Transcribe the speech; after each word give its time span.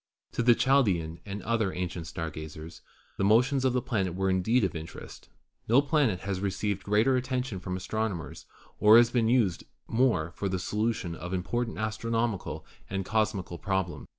To 0.31 0.41
the 0.41 0.55
Chaldean 0.55 1.19
and 1.27 1.41
to 1.41 1.47
other 1.47 1.71
ancient 1.73 2.07
star 2.07 2.31
gazers 2.31 2.81
the 3.17 3.23
mo 3.23 3.39
tions 3.43 3.63
of 3.63 3.73
the 3.73 3.83
planet 3.83 4.15
were 4.15 4.31
indeed 4.31 4.63
of 4.63 4.75
interest. 4.75 5.29
No 5.67 5.79
planet 5.79 6.21
has 6.21 6.39
received 6.39 6.81
greater 6.81 7.15
attention 7.17 7.59
from 7.59 7.77
astronomers 7.77 8.47
or 8.79 8.97
has 8.97 9.11
been 9.11 9.29
used 9.29 9.63
more 9.87 10.31
for 10.31 10.49
the 10.49 10.57
solution 10.57 11.13
of 11.13 11.35
important 11.35 11.77
astronomical 11.77 12.65
and 12.89 13.05
cosmical 13.05 13.59
problems. 13.59 14.07